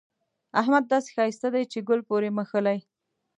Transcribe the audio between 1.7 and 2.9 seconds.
چې ګل پورې مښلي.